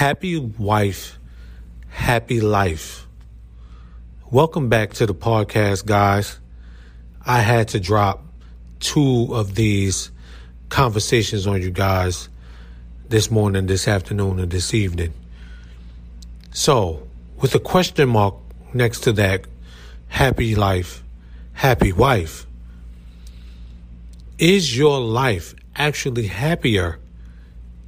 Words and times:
Happy 0.00 0.38
wife, 0.38 1.18
happy 1.90 2.40
life. 2.40 3.06
Welcome 4.30 4.70
back 4.70 4.94
to 4.94 5.04
the 5.04 5.14
podcast, 5.14 5.84
guys. 5.84 6.40
I 7.26 7.40
had 7.40 7.68
to 7.68 7.80
drop 7.80 8.24
two 8.78 9.28
of 9.30 9.56
these 9.56 10.10
conversations 10.70 11.46
on 11.46 11.60
you 11.60 11.70
guys 11.70 12.30
this 13.10 13.30
morning, 13.30 13.66
this 13.66 13.86
afternoon, 13.86 14.40
and 14.40 14.50
this 14.50 14.72
evening. 14.72 15.12
So, 16.50 17.06
with 17.38 17.54
a 17.54 17.60
question 17.60 18.08
mark 18.08 18.36
next 18.72 19.00
to 19.00 19.12
that, 19.12 19.44
happy 20.08 20.54
life, 20.54 21.04
happy 21.52 21.92
wife. 21.92 22.46
Is 24.38 24.78
your 24.78 24.98
life 24.98 25.54
actually 25.76 26.26
happier 26.26 26.98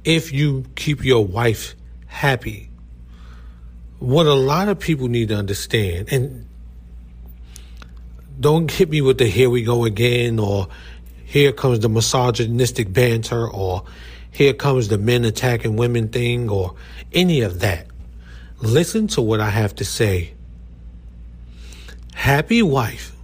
if 0.03 0.31
you 0.31 0.65
keep 0.75 1.03
your 1.03 1.25
wife 1.25 1.73
happy? 2.13 2.69
What 3.97 4.27
a 4.27 4.33
lot 4.33 4.69
of 4.69 4.79
people 4.79 5.07
need 5.07 5.29
to 5.29 5.35
understand, 5.35 6.11
and 6.11 6.47
don't 8.39 8.69
hit 8.69 8.89
me 8.89 9.01
with 9.01 9.17
the 9.17 9.25
here 9.25 9.49
we 9.49 9.63
go 9.63 9.83
again, 9.83 10.39
or 10.39 10.67
here 11.25 11.51
comes 11.51 11.79
the 11.79 11.89
misogynistic 11.89 12.93
banter, 12.93 13.49
or 13.49 13.83
here 14.31 14.53
comes 14.53 14.89
the 14.89 14.97
men 14.97 15.25
attacking 15.25 15.75
women 15.75 16.09
thing, 16.09 16.49
or 16.49 16.75
any 17.11 17.41
of 17.41 17.61
that. 17.61 17.87
Listen 18.61 19.07
to 19.07 19.21
what 19.21 19.39
I 19.39 19.49
have 19.49 19.75
to 19.75 19.85
say. 19.85 20.33
Happy 22.13 22.61
wife, 22.61 23.15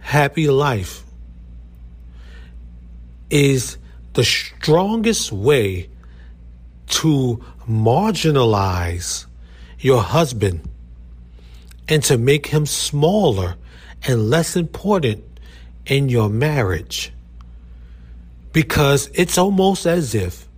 happy 0.00 0.48
life 0.48 1.04
is 3.30 3.78
the 4.12 4.24
strongest 4.24 5.32
way 5.32 5.88
to 6.90 7.42
marginalize 7.68 9.26
your 9.78 10.02
husband 10.02 10.68
and 11.88 12.02
to 12.04 12.18
make 12.18 12.46
him 12.48 12.66
smaller 12.66 13.56
and 14.06 14.30
less 14.30 14.56
important 14.56 15.24
in 15.86 16.08
your 16.08 16.28
marriage. 16.28 17.12
Because 18.52 19.10
it's 19.14 19.38
almost 19.38 19.86
as 19.86 20.14
if 20.14 20.48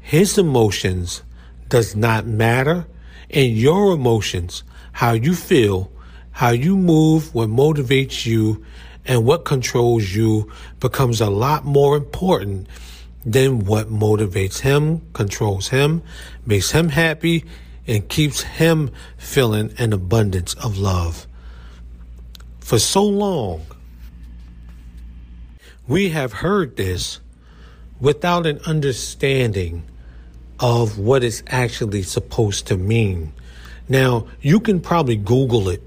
his 0.00 0.38
emotions 0.38 1.22
does 1.68 1.94
not 1.94 2.26
matter 2.26 2.86
and 3.30 3.56
your 3.56 3.92
emotions, 3.92 4.62
how 4.92 5.12
you 5.12 5.34
feel, 5.34 5.90
how 6.30 6.50
you 6.50 6.76
move, 6.76 7.34
what 7.34 7.48
motivates 7.48 8.24
you, 8.24 8.64
and 9.04 9.24
what 9.24 9.44
controls 9.44 10.10
you 10.14 10.50
becomes 10.80 11.20
a 11.20 11.30
lot 11.30 11.64
more 11.64 11.96
important 11.96 12.66
than 13.26 13.64
what 13.64 13.88
motivates 13.88 14.60
him, 14.60 15.02
controls 15.12 15.68
him, 15.68 16.00
makes 16.46 16.70
him 16.70 16.88
happy, 16.88 17.44
and 17.84 18.08
keeps 18.08 18.42
him 18.42 18.90
feeling 19.18 19.74
an 19.78 19.92
abundance 19.92 20.54
of 20.54 20.78
love. 20.78 21.26
For 22.60 22.78
so 22.78 23.02
long, 23.02 23.66
we 25.88 26.10
have 26.10 26.32
heard 26.32 26.76
this 26.76 27.20
without 28.00 28.46
an 28.46 28.60
understanding 28.64 29.82
of 30.60 30.98
what 30.98 31.24
it's 31.24 31.42
actually 31.48 32.02
supposed 32.02 32.68
to 32.68 32.76
mean. 32.76 33.32
Now, 33.88 34.28
you 34.40 34.60
can 34.60 34.80
probably 34.80 35.16
Google 35.16 35.68
it 35.68 35.82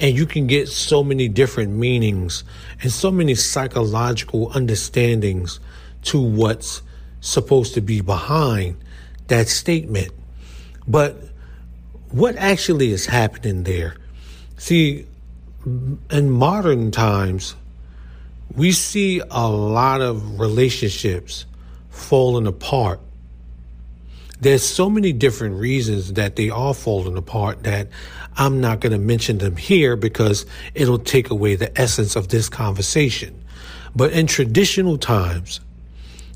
and 0.00 0.16
you 0.16 0.26
can 0.26 0.46
get 0.46 0.68
so 0.68 1.04
many 1.04 1.28
different 1.28 1.72
meanings 1.72 2.42
and 2.82 2.90
so 2.90 3.10
many 3.10 3.34
psychological 3.34 4.50
understandings 4.54 5.60
to 6.02 6.20
what's 6.20 6.82
supposed 7.20 7.74
to 7.74 7.80
be 7.80 8.00
behind 8.00 8.76
that 9.28 9.48
statement. 9.48 10.12
But 10.88 11.16
what 12.10 12.36
actually 12.36 12.92
is 12.92 13.06
happening 13.06 13.64
there? 13.64 13.96
See, 14.56 15.06
in 15.64 16.30
modern 16.30 16.90
times, 16.90 17.54
we 18.54 18.72
see 18.72 19.20
a 19.30 19.48
lot 19.48 20.00
of 20.00 20.40
relationships 20.40 21.46
falling 21.90 22.46
apart 22.46 23.00
there's 24.40 24.64
so 24.64 24.88
many 24.88 25.12
different 25.12 25.56
reasons 25.56 26.14
that 26.14 26.36
they 26.36 26.48
are 26.48 26.74
falling 26.74 27.16
apart 27.16 27.62
that 27.64 27.88
I'm 28.36 28.60
not 28.60 28.80
going 28.80 28.92
to 28.92 28.98
mention 28.98 29.38
them 29.38 29.56
here 29.56 29.96
because 29.96 30.46
it'll 30.74 30.98
take 30.98 31.30
away 31.30 31.56
the 31.56 31.78
essence 31.78 32.16
of 32.16 32.28
this 32.28 32.48
conversation. 32.48 33.38
But 33.94 34.12
in 34.12 34.26
traditional 34.26 34.96
times, 34.96 35.60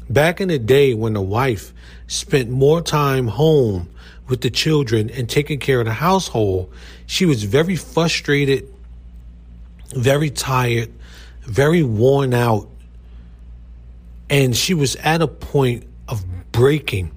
back 0.08 0.40
in 0.40 0.48
the 0.48 0.58
day 0.58 0.94
when 0.94 1.14
the 1.14 1.22
wife 1.22 1.72
spent 2.06 2.50
more 2.50 2.80
time 2.80 3.28
home 3.28 3.90
with 4.28 4.40
the 4.40 4.50
children 4.50 5.10
and 5.10 5.28
taking 5.28 5.58
care 5.58 5.80
of 5.80 5.86
the 5.86 5.92
household, 5.92 6.72
she 7.06 7.26
was 7.26 7.44
very 7.44 7.76
frustrated, 7.76 8.66
very 9.94 10.30
tired, 10.30 10.92
very 11.42 11.82
worn 11.82 12.32
out, 12.34 12.68
and 14.30 14.56
she 14.56 14.74
was 14.74 14.96
at 14.96 15.20
a 15.20 15.28
point 15.28 15.86
of 16.08 16.24
breaking. 16.52 17.10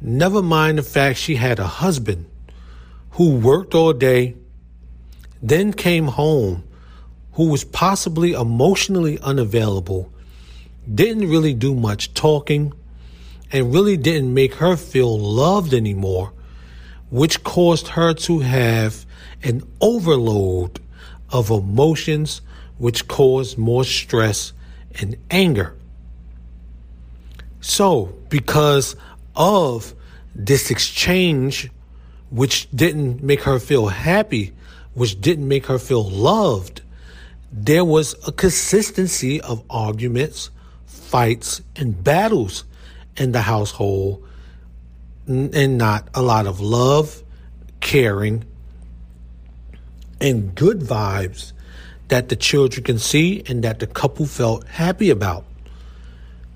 Never 0.00 0.42
mind 0.42 0.78
the 0.78 0.82
fact 0.82 1.18
she 1.18 1.36
had 1.36 1.58
a 1.58 1.66
husband 1.66 2.26
who 3.12 3.36
worked 3.36 3.74
all 3.74 3.92
day, 3.92 4.34
then 5.42 5.72
came 5.72 6.06
home, 6.08 6.64
who 7.32 7.48
was 7.48 7.64
possibly 7.64 8.32
emotionally 8.32 9.18
unavailable, 9.20 10.12
didn't 10.92 11.28
really 11.28 11.54
do 11.54 11.74
much 11.74 12.14
talking, 12.14 12.72
and 13.52 13.72
really 13.72 13.96
didn't 13.96 14.34
make 14.34 14.54
her 14.54 14.76
feel 14.76 15.18
loved 15.18 15.72
anymore, 15.72 16.32
which 17.10 17.44
caused 17.44 17.88
her 17.88 18.12
to 18.14 18.40
have 18.40 19.06
an 19.42 19.62
overload 19.80 20.80
of 21.30 21.50
emotions, 21.50 22.40
which 22.78 23.06
caused 23.06 23.56
more 23.58 23.84
stress 23.84 24.52
and 25.00 25.16
anger. 25.30 25.76
So, 27.60 28.14
because 28.28 28.96
of 29.36 29.94
this 30.34 30.70
exchange, 30.70 31.70
which 32.30 32.68
didn't 32.72 33.22
make 33.22 33.42
her 33.42 33.58
feel 33.58 33.86
happy, 33.86 34.52
which 34.94 35.20
didn't 35.20 35.46
make 35.46 35.66
her 35.66 35.78
feel 35.78 36.08
loved, 36.08 36.82
there 37.52 37.84
was 37.84 38.16
a 38.26 38.32
consistency 38.32 39.40
of 39.40 39.62
arguments, 39.70 40.50
fights, 41.14 41.62
and 41.76 42.02
battles 42.02 42.64
in 43.16 43.30
the 43.30 43.40
household, 43.40 44.20
and 45.28 45.78
not 45.78 46.08
a 46.12 46.20
lot 46.20 46.44
of 46.44 46.60
love, 46.60 47.22
caring, 47.78 48.44
and 50.20 50.56
good 50.56 50.80
vibes 50.80 51.52
that 52.08 52.30
the 52.30 52.34
children 52.34 52.82
can 52.82 52.98
see 52.98 53.44
and 53.46 53.62
that 53.62 53.78
the 53.78 53.86
couple 53.86 54.26
felt 54.26 54.66
happy 54.66 55.08
about. 55.08 55.44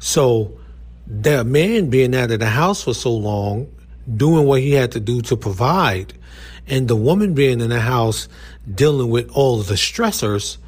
So, 0.01 0.59
the 1.07 1.45
man 1.45 1.89
being 1.89 2.13
out 2.17 2.33
of 2.33 2.41
the 2.41 2.47
house 2.47 2.83
for 2.83 2.95
so 2.95 3.13
long, 3.13 3.73
doing 4.17 4.45
what 4.45 4.61
he 4.61 4.73
had 4.73 4.91
to 4.91 4.99
do 4.99 5.23
to 5.23 5.37
provide, 5.37 6.15
and 6.67 6.89
the 6.89 6.97
woman 6.97 7.33
being 7.33 7.61
in 7.61 7.71
the 7.71 7.79
house 7.79 8.27
dealing 8.75 9.09
with 9.09 9.31
all 9.31 9.61
of 9.61 9.69
the 9.69 9.75
stressors, 9.75 10.59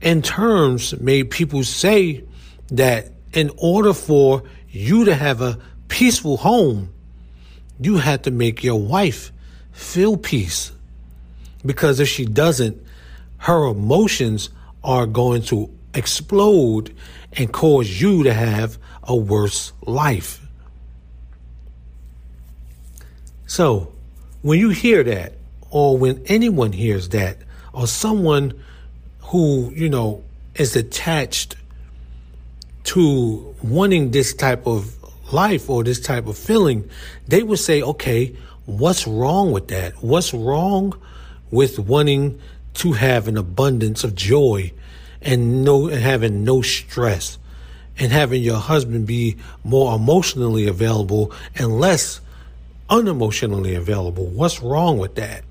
in 0.00 0.22
terms 0.22 0.98
made 0.98 1.30
people 1.30 1.62
say 1.62 2.24
that 2.70 3.12
in 3.32 3.50
order 3.56 3.92
for 3.92 4.42
you 4.70 5.04
to 5.04 5.14
have 5.14 5.40
a 5.40 5.58
peaceful 5.88 6.38
home, 6.38 6.92
you 7.80 7.96
have 7.96 8.22
to 8.22 8.30
make 8.30 8.62
your 8.62 8.80
wife 8.80 9.32
feel 9.72 10.16
peace. 10.16 10.72
Because 11.64 12.00
if 12.00 12.08
she 12.08 12.24
doesn't, 12.24 12.82
her 13.38 13.66
emotions 13.66 14.50
are 14.82 15.06
going 15.06 15.42
to 15.42 15.70
explode 15.94 16.94
and 17.32 17.52
cause 17.52 18.00
you 18.00 18.22
to 18.24 18.32
have 18.32 18.78
a 19.02 19.14
worse 19.14 19.72
life. 19.82 20.46
So, 23.46 23.92
when 24.42 24.58
you 24.58 24.70
hear 24.70 25.02
that, 25.02 25.34
or 25.70 25.96
when 25.98 26.22
anyone 26.26 26.72
hears 26.72 27.08
that, 27.10 27.38
or 27.72 27.86
someone 27.86 28.62
who, 29.22 29.72
you 29.74 29.88
know, 29.88 30.22
is 30.54 30.76
attached 30.76 31.56
to 32.90 33.54
wanting 33.62 34.10
this 34.10 34.34
type 34.34 34.66
of 34.66 34.96
life 35.32 35.70
or 35.70 35.84
this 35.84 36.00
type 36.00 36.26
of 36.26 36.36
feeling, 36.36 36.90
they 37.28 37.40
would 37.40 37.60
say, 37.60 37.80
okay, 37.82 38.34
what's 38.66 39.06
wrong 39.06 39.52
with 39.52 39.68
that? 39.68 40.02
What's 40.02 40.34
wrong 40.34 40.98
with 41.52 41.78
wanting 41.78 42.40
to 42.74 42.92
have 42.92 43.28
an 43.28 43.36
abundance 43.36 44.02
of 44.02 44.16
joy 44.16 44.72
and 45.22 45.64
no 45.64 45.86
having 45.86 46.42
no 46.42 46.62
stress 46.62 47.38
and 47.96 48.10
having 48.10 48.42
your 48.42 48.58
husband 48.58 49.06
be 49.06 49.36
more 49.62 49.94
emotionally 49.94 50.66
available 50.66 51.32
and 51.54 51.78
less 51.78 52.20
unemotionally 52.88 53.76
available. 53.76 54.26
What's 54.26 54.60
wrong 54.60 54.98
with 54.98 55.14
that? 55.14 55.44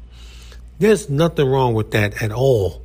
There's 0.79 1.09
nothing 1.09 1.47
wrong 1.47 1.73
with 1.73 1.91
that 1.91 2.21
at 2.21 2.33
all. 2.33 2.81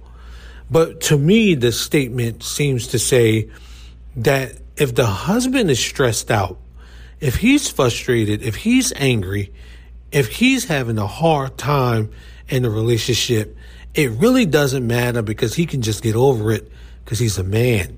But 0.70 1.00
to 1.02 1.18
me, 1.18 1.56
the 1.56 1.72
statement 1.72 2.44
seems 2.44 2.86
to 2.88 3.00
say 3.00 3.48
that 4.16 4.58
if 4.76 4.94
the 4.94 5.06
husband 5.06 5.70
is 5.70 5.78
stressed 5.78 6.30
out, 6.30 6.58
if 7.20 7.36
he's 7.36 7.70
frustrated, 7.70 8.42
if 8.42 8.56
he's 8.56 8.92
angry, 8.96 9.52
if 10.12 10.28
he's 10.28 10.66
having 10.66 10.98
a 10.98 11.06
hard 11.06 11.56
time 11.56 12.10
in 12.48 12.62
the 12.62 12.70
relationship, 12.70 13.56
it 13.94 14.10
really 14.10 14.46
doesn't 14.46 14.86
matter 14.86 15.22
because 15.22 15.54
he 15.54 15.66
can 15.66 15.82
just 15.82 16.02
get 16.02 16.16
over 16.16 16.52
it 16.52 16.70
because 17.04 17.18
he's 17.18 17.38
a 17.38 17.44
man. 17.44 17.96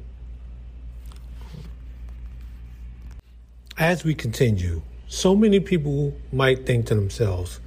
As 3.79 4.05
we 4.05 4.15
continue, 4.15 4.83
so 5.09 5.37
many 5.37 5.61
people 5.61 6.15
might 6.33 6.67
think 6.67 6.87
to 6.87 6.95
themselves, 6.95 7.61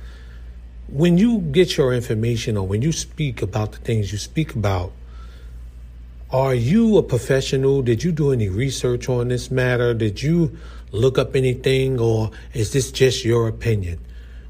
when 0.88 1.18
you 1.18 1.40
get 1.40 1.78
your 1.78 1.94
information 1.94 2.58
or 2.58 2.66
when 2.66 2.82
you 2.82 2.92
speak 2.92 3.42
about 3.42 3.74
the 3.74 3.78
things 3.78 4.12
you 4.12 4.18
speak 4.18 4.56
about, 4.56 4.92
are 6.32 6.54
you 6.54 6.98
a 6.98 7.04
professional? 7.04 7.82
Did 7.82 8.04
you 8.04 8.12
do 8.12 8.32
any 8.32 8.50
research 8.50 9.10
on 9.10 9.30
this 9.30 9.50
matter? 9.50 9.96
Did 9.96 10.22
you 10.22 10.56
look 10.92 11.18
up 11.18 11.36
anything 11.36 12.00
or 12.00 12.30
is 12.54 12.72
this 12.72 12.92
just 12.92 13.26
your 13.26 13.48
opinion? 13.48 14.00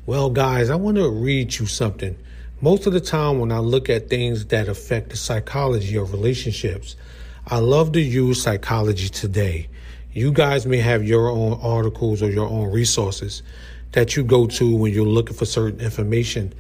Well, 0.05 0.29
guys, 0.29 0.69
I 0.69 0.75
want 0.75 0.97
to 0.97 1.09
read 1.09 1.57
you 1.57 1.67
something. 1.67 2.17
Most 2.59 2.85
of 2.85 2.91
the 2.91 2.99
time, 2.99 3.39
when 3.39 3.53
I 3.53 3.59
look 3.59 3.89
at 3.89 4.09
things 4.09 4.47
that 4.47 4.67
affect 4.67 5.11
the 5.11 5.15
psychology 5.15 5.95
of 5.95 6.11
relationships, 6.11 6.97
I 7.47 7.59
love 7.59 7.93
to 7.93 8.01
use 8.01 8.43
psychology 8.43 9.07
today. 9.07 9.69
You 10.11 10.33
guys 10.33 10.65
may 10.65 10.79
have 10.79 11.05
your 11.05 11.29
own 11.29 11.59
articles 11.61 12.21
or 12.21 12.29
your 12.29 12.49
own 12.49 12.73
resources 12.73 13.41
that 13.93 14.17
you 14.17 14.25
go 14.25 14.47
to 14.47 14.75
when 14.75 14.91
you're 14.91 15.05
looking 15.05 15.37
for 15.37 15.45
certain 15.45 15.79
information 15.79 16.53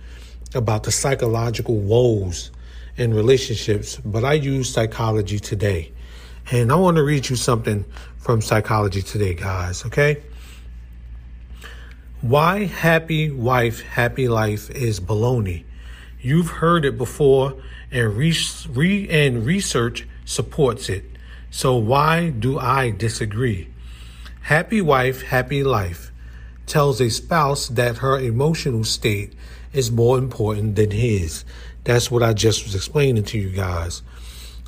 about 0.55 0.83
the 0.83 0.91
psychological 0.93 1.75
woes 1.75 2.51
in 2.99 3.13
relationships, 3.13 3.95
but 3.97 4.25
I 4.25 4.33
use 4.33 4.71
psychology 4.71 5.39
today. 5.39 5.91
And 6.51 6.71
I 6.71 6.75
want 6.75 6.97
to 6.97 7.03
read 7.03 7.29
you 7.29 7.35
something 7.35 7.85
from 8.17 8.41
Psychology 8.41 9.01
Today, 9.01 9.33
guys, 9.35 9.85
okay? 9.85 10.21
Why 12.21 12.65
happy 12.65 13.31
wife, 13.31 13.81
happy 13.81 14.27
life 14.27 14.69
is 14.71 14.99
baloney. 14.99 15.63
You've 16.21 16.49
heard 16.49 16.83
it 16.83 16.97
before, 16.97 17.55
and, 17.91 18.17
re- 18.17 18.35
re- 18.69 19.09
and 19.09 19.45
research 19.45 20.05
supports 20.25 20.89
it. 20.89 21.05
So 21.51 21.77
why 21.77 22.29
do 22.29 22.59
I 22.59 22.91
disagree? 22.91 23.69
Happy 24.41 24.81
wife, 24.81 25.21
happy 25.21 25.63
life 25.63 26.11
tells 26.65 27.01
a 27.01 27.09
spouse 27.09 27.67
that 27.69 27.97
her 27.97 28.19
emotional 28.19 28.83
state 28.83 29.33
is 29.73 29.91
more 29.91 30.17
important 30.17 30.75
than 30.75 30.91
his. 30.91 31.45
That's 31.83 32.11
what 32.11 32.23
I 32.23 32.33
just 32.33 32.63
was 32.63 32.75
explaining 32.75 33.23
to 33.25 33.37
you 33.37 33.49
guys. 33.49 34.01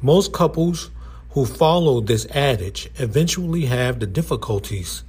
Most 0.02 0.34
couples 0.34 0.92
who 1.32 1.46
follow 1.46 2.02
this 2.02 2.26
adage 2.32 2.90
eventually 2.98 3.66
have 3.66 4.00
the 4.00 4.08
difficulties 4.08 5.04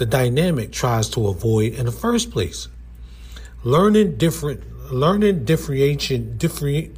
the 0.00 0.06
dynamic 0.06 0.72
tries 0.72 1.10
to 1.10 1.28
avoid 1.28 1.74
in 1.74 1.84
the 1.84 1.92
first 1.92 2.30
place. 2.30 2.68
Learning 3.62 4.16
different 4.16 4.64
learning 4.90 5.44
differentiation 5.44 6.38
different, 6.38 6.96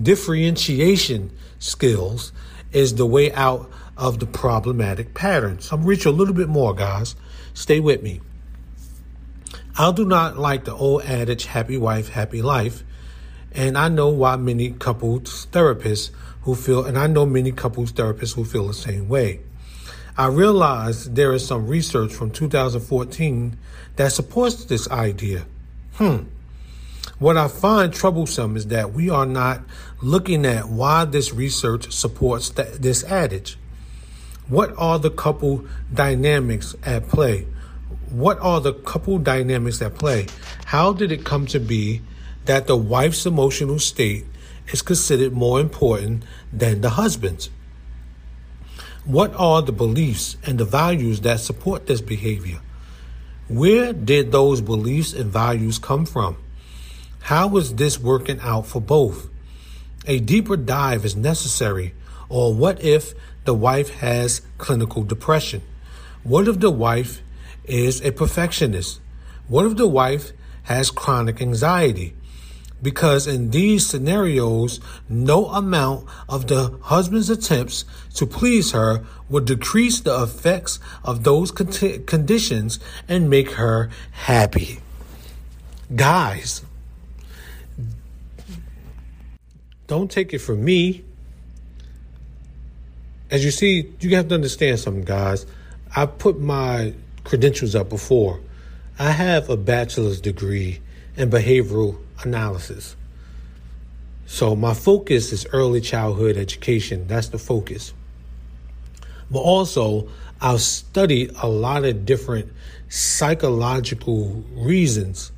differentiation 0.00 1.30
skills 1.58 2.32
is 2.70 2.96
the 2.96 3.06
way 3.06 3.32
out 3.32 3.70
of 3.96 4.18
the 4.18 4.26
problematic 4.26 5.14
patterns. 5.14 5.72
I'm 5.72 5.84
reaching 5.84 6.12
a 6.12 6.14
little 6.14 6.34
bit 6.34 6.48
more, 6.48 6.74
guys. 6.74 7.16
Stay 7.54 7.80
with 7.80 8.02
me. 8.02 8.20
I 9.76 9.92
do 9.92 10.04
not 10.04 10.38
like 10.38 10.64
the 10.64 10.74
old 10.74 11.02
adage 11.02 11.46
happy 11.46 11.76
wife, 11.76 12.08
happy 12.08 12.42
life 12.42 12.84
and 13.54 13.78
I 13.78 13.88
know 13.88 14.08
why 14.08 14.36
many 14.36 14.70
couples 14.72 15.46
therapists 15.52 16.10
who 16.42 16.54
feel, 16.54 16.84
and 16.84 16.98
I 16.98 17.06
know 17.06 17.24
many 17.24 17.52
couples 17.52 17.92
therapists 17.92 18.34
who 18.34 18.44
feel 18.44 18.66
the 18.66 18.74
same 18.74 19.08
way. 19.08 19.40
I 20.18 20.26
realize 20.26 21.10
there 21.10 21.32
is 21.32 21.46
some 21.46 21.66
research 21.66 22.12
from 22.12 22.30
2014 22.30 23.56
that 23.96 24.12
supports 24.12 24.64
this 24.64 24.90
idea. 24.90 25.46
Hmm. 25.94 26.24
What 27.18 27.36
I 27.36 27.48
find 27.48 27.92
troublesome 27.92 28.56
is 28.56 28.66
that 28.68 28.92
we 28.92 29.08
are 29.08 29.26
not 29.26 29.62
looking 30.02 30.44
at 30.44 30.68
why 30.68 31.04
this 31.04 31.32
research 31.32 31.92
supports 31.92 32.50
th- 32.50 32.74
this 32.74 33.04
adage. 33.04 33.56
What 34.48 34.74
are 34.76 34.98
the 34.98 35.10
couple 35.10 35.64
dynamics 35.92 36.74
at 36.82 37.08
play? 37.08 37.46
What 38.10 38.38
are 38.40 38.60
the 38.60 38.72
couple 38.72 39.18
dynamics 39.18 39.82
at 39.82 39.94
play? 39.94 40.26
How 40.66 40.92
did 40.92 41.12
it 41.12 41.24
come 41.24 41.46
to 41.46 41.60
be 41.60 42.02
that 42.44 42.66
the 42.66 42.76
wife's 42.76 43.26
emotional 43.26 43.78
state 43.78 44.26
is 44.68 44.82
considered 44.82 45.32
more 45.32 45.60
important 45.60 46.24
than 46.52 46.80
the 46.80 46.90
husband's. 46.90 47.50
What 49.04 49.34
are 49.34 49.60
the 49.60 49.72
beliefs 49.72 50.36
and 50.44 50.58
the 50.58 50.64
values 50.64 51.20
that 51.22 51.40
support 51.40 51.86
this 51.86 52.00
behavior? 52.00 52.60
Where 53.48 53.92
did 53.92 54.32
those 54.32 54.62
beliefs 54.62 55.12
and 55.12 55.30
values 55.30 55.78
come 55.78 56.06
from? 56.06 56.38
How 57.20 57.56
is 57.58 57.74
this 57.74 57.98
working 57.98 58.40
out 58.40 58.66
for 58.66 58.80
both? 58.80 59.28
A 60.06 60.20
deeper 60.20 60.56
dive 60.56 61.04
is 61.04 61.16
necessary. 61.16 61.94
Or 62.30 62.54
what 62.54 62.82
if 62.82 63.14
the 63.44 63.54
wife 63.54 63.90
has 63.96 64.40
clinical 64.56 65.02
depression? 65.02 65.62
What 66.22 66.48
if 66.48 66.60
the 66.60 66.70
wife 66.70 67.20
is 67.64 68.00
a 68.02 68.12
perfectionist? 68.12 69.00
What 69.48 69.66
if 69.66 69.76
the 69.76 69.88
wife 69.88 70.32
has 70.64 70.90
chronic 70.90 71.40
anxiety? 71.40 72.14
because 72.84 73.26
in 73.26 73.50
these 73.50 73.86
scenarios, 73.86 74.78
no 75.08 75.46
amount 75.46 76.06
of 76.28 76.46
the 76.48 76.78
husband's 76.82 77.30
attempts 77.30 77.86
to 78.14 78.26
please 78.26 78.72
her 78.72 79.02
would 79.30 79.46
decrease 79.46 80.00
the 80.00 80.22
effects 80.22 80.78
of 81.02 81.24
those 81.24 81.50
conditions 81.50 82.78
and 83.08 83.30
make 83.30 83.52
her 83.52 83.88
happy. 84.12 84.80
Guys, 85.96 86.62
don't 89.86 90.10
take 90.10 90.34
it 90.34 90.40
from 90.40 90.62
me. 90.62 91.02
As 93.30 93.44
you 93.44 93.50
see, 93.50 93.92
you 94.00 94.14
have 94.16 94.28
to 94.28 94.34
understand 94.34 94.78
something, 94.78 95.04
guys. 95.04 95.46
I 95.96 96.04
put 96.04 96.38
my 96.38 96.92
credentials 97.24 97.74
up 97.74 97.88
before. 97.88 98.40
I 98.98 99.10
have 99.10 99.50
a 99.50 99.56
bachelor's 99.56 100.20
degree 100.20 100.80
in 101.16 101.30
behavioral 101.30 101.98
analysis. 102.22 102.96
So 104.26 104.54
my 104.54 104.74
focus 104.74 105.32
is 105.32 105.46
early 105.52 105.80
childhood 105.80 106.36
education. 106.36 107.06
That's 107.06 107.28
the 107.28 107.38
focus. 107.38 107.92
But 109.30 109.40
also, 109.40 110.08
I've 110.40 110.60
studied 110.60 111.32
a 111.42 111.48
lot 111.48 111.84
of 111.84 112.04
different 112.04 112.52
psychological 112.88 114.44
reasons 114.52 115.32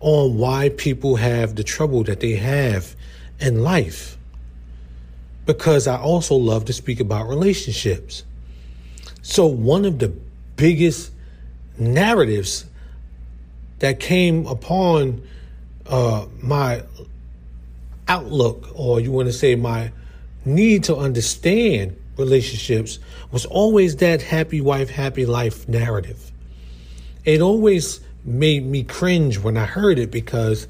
on 0.00 0.38
why 0.38 0.70
people 0.70 1.16
have 1.16 1.54
the 1.56 1.62
trouble 1.62 2.02
that 2.04 2.20
they 2.20 2.32
have 2.32 2.96
in 3.38 3.62
life. 3.62 4.16
Because 5.46 5.86
I 5.86 5.98
also 5.98 6.34
love 6.34 6.64
to 6.66 6.72
speak 6.72 7.00
about 7.00 7.28
relationships. 7.28 8.24
So, 9.22 9.46
one 9.46 9.84
of 9.84 9.98
the 9.98 10.12
biggest 10.60 11.10
narratives 11.78 12.66
that 13.78 13.98
came 13.98 14.46
upon 14.46 15.22
uh, 15.86 16.26
my 16.42 16.82
outlook, 18.06 18.68
or 18.74 19.00
you 19.00 19.10
want 19.10 19.26
to 19.26 19.32
say 19.32 19.54
my 19.54 19.90
need 20.44 20.84
to 20.84 20.96
understand 20.96 21.96
relationships, 22.18 22.98
was 23.32 23.46
always 23.46 23.96
that 23.96 24.20
happy 24.20 24.60
wife, 24.60 24.90
happy 24.90 25.24
life 25.24 25.66
narrative. 25.66 26.30
It 27.24 27.40
always 27.40 28.00
made 28.24 28.66
me 28.66 28.82
cringe 28.82 29.38
when 29.38 29.56
I 29.56 29.64
heard 29.64 29.98
it 29.98 30.10
because, 30.10 30.68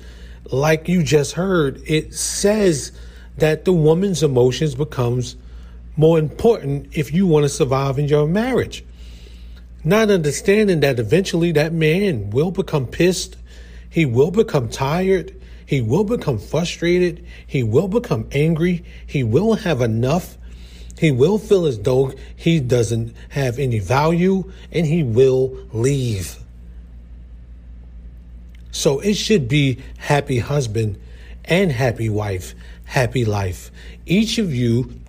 like 0.52 0.88
you 0.88 1.02
just 1.02 1.32
heard, 1.32 1.82
it 1.84 2.14
says 2.14 2.92
that 3.38 3.64
the 3.64 3.72
woman's 3.72 4.22
emotions 4.22 4.76
becomes 4.76 5.34
more 5.96 6.18
important 6.18 6.96
if 6.96 7.12
you 7.12 7.26
want 7.26 7.42
to 7.42 7.48
survive 7.48 7.98
in 7.98 8.06
your 8.06 8.28
marriage 8.28 8.84
not 9.84 10.10
understanding 10.10 10.80
that 10.80 10.98
eventually 10.98 11.52
that 11.52 11.72
man 11.72 12.30
will 12.30 12.50
become 12.50 12.86
pissed, 12.86 13.36
he 13.88 14.04
will 14.04 14.30
become 14.30 14.68
tired, 14.68 15.34
he 15.64 15.80
will 15.80 16.04
become 16.04 16.38
frustrated, 16.38 17.24
he 17.46 17.62
will 17.62 17.88
become 17.88 18.28
angry, 18.32 18.84
he 19.06 19.22
will 19.22 19.54
have 19.54 19.80
enough, 19.80 20.36
he 20.98 21.10
will 21.10 21.38
feel 21.38 21.64
as 21.64 21.78
though 21.78 22.12
he 22.36 22.60
doesn't 22.60 23.14
have 23.30 23.58
any 23.58 23.78
value, 23.78 24.52
and 24.70 24.86
he 24.86 25.02
will 25.02 25.56
leave. 25.72 26.36
So 28.70 29.00
it 29.00 29.14
should 29.14 29.48
be 29.48 29.78
happy 29.98 30.38
husband 30.38 31.00
and 31.44 31.72
happy 31.72 32.08
wife, 32.08 32.54
happy 32.84 33.24
life. 33.24 33.70
Each 34.06 34.38
of 34.38 34.54
you 34.54 34.99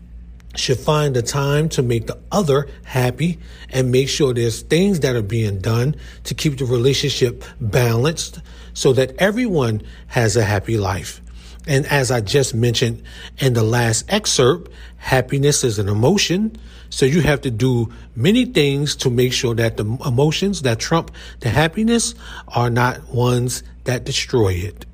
should 0.56 0.80
find 0.80 1.16
the 1.16 1.22
time 1.22 1.70
to 1.70 1.82
make 1.82 2.08
the 2.08 2.18
other 2.32 2.68
happy 2.84 3.40
and 3.70 3.92
make 3.92 4.10
sure 4.10 4.34
there's 4.34 4.62
things 4.62 5.00
that 5.02 5.16
are 5.16 5.22
being 5.22 5.60
done 5.60 5.96
to 6.26 6.34
keep 6.34 6.58
the 6.58 6.66
relationship 6.66 7.44
balanced 7.60 8.40
so 8.74 8.94
that 8.94 9.16
everyone 9.18 9.82
has 10.08 10.36
a 10.36 10.44
happy 10.44 10.78
life. 10.78 11.22
And 11.68 11.86
as 11.86 12.12
I 12.12 12.22
just 12.22 12.56
mentioned 12.56 13.04
in 13.38 13.54
the 13.54 13.64
last 13.64 14.06
excerpt, 14.12 14.72
happiness 14.98 15.64
is 15.64 15.80
an 15.80 15.90
emotion. 15.90 16.58
So 16.90 17.06
you 17.06 17.22
have 17.22 17.42
to 17.42 17.52
do 17.52 17.94
many 18.16 18.46
things 18.46 18.96
to 18.98 19.10
make 19.10 19.32
sure 19.32 19.56
that 19.56 19.78
the 19.78 19.86
emotions 20.06 20.64
that 20.64 20.80
trump 20.80 21.12
the 21.40 21.50
happiness 21.50 22.16
are 22.48 22.70
not 22.70 23.08
ones 23.10 23.64
that 23.84 24.04
destroy 24.04 24.54
it. 24.54 24.86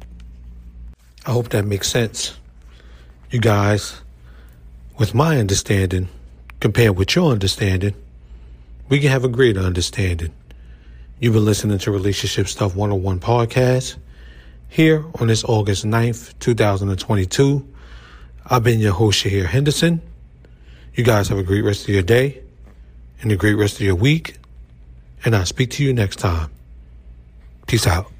I 1.25 1.31
hope 1.31 1.49
that 1.49 1.65
makes 1.65 1.87
sense. 1.87 2.37
You 3.31 3.39
guys, 3.39 4.01
with 4.97 5.13
my 5.13 5.37
understanding, 5.37 6.09
compared 6.59 6.97
with 6.97 7.15
your 7.15 7.31
understanding, 7.31 7.93
we 8.89 8.99
can 8.99 9.09
have 9.11 9.23
a 9.23 9.29
greater 9.29 9.59
understanding. 9.59 10.31
You've 11.19 11.33
been 11.33 11.45
listening 11.45 11.77
to 11.79 11.91
Relationship 11.91 12.47
Stuff 12.47 12.75
101 12.75 13.19
podcast 13.19 13.97
here 14.69 15.05
on 15.19 15.27
this 15.27 15.43
August 15.43 15.85
9th, 15.85 16.37
2022. 16.39 17.67
I've 18.45 18.63
been 18.63 18.79
your 18.79 18.93
host, 18.93 19.23
Shahir 19.23 19.45
Henderson. 19.45 20.01
You 20.95 21.03
guys 21.03 21.27
have 21.29 21.37
a 21.37 21.43
great 21.43 21.63
rest 21.63 21.83
of 21.83 21.89
your 21.89 22.03
day 22.03 22.41
and 23.21 23.31
a 23.31 23.35
great 23.35 23.55
rest 23.55 23.75
of 23.75 23.81
your 23.81 23.95
week. 23.95 24.37
And 25.23 25.35
I'll 25.35 25.45
speak 25.45 25.71
to 25.71 25.83
you 25.83 25.93
next 25.93 26.17
time. 26.17 26.49
Peace 27.67 27.85
out. 27.85 28.16